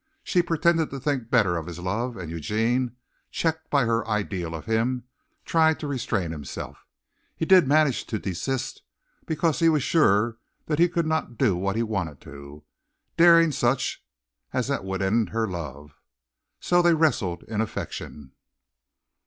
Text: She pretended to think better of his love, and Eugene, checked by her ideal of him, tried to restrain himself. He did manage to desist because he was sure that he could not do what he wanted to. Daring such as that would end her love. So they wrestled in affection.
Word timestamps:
She 0.23 0.41
pretended 0.41 0.89
to 0.89 0.99
think 0.99 1.29
better 1.29 1.55
of 1.57 1.67
his 1.67 1.77
love, 1.77 2.17
and 2.17 2.31
Eugene, 2.31 2.95
checked 3.29 3.69
by 3.69 3.85
her 3.85 4.07
ideal 4.07 4.55
of 4.55 4.65
him, 4.65 5.03
tried 5.45 5.79
to 5.79 5.87
restrain 5.87 6.31
himself. 6.31 6.87
He 7.35 7.45
did 7.45 7.67
manage 7.67 8.05
to 8.07 8.17
desist 8.17 8.81
because 9.27 9.59
he 9.59 9.69
was 9.69 9.83
sure 9.83 10.39
that 10.65 10.79
he 10.79 10.89
could 10.89 11.05
not 11.05 11.37
do 11.37 11.55
what 11.55 11.75
he 11.75 11.83
wanted 11.83 12.19
to. 12.21 12.63
Daring 13.15 13.51
such 13.51 14.03
as 14.53 14.67
that 14.69 14.83
would 14.83 15.03
end 15.03 15.29
her 15.29 15.47
love. 15.47 15.93
So 16.59 16.81
they 16.81 16.95
wrestled 16.95 17.43
in 17.43 17.61
affection. 17.61 18.31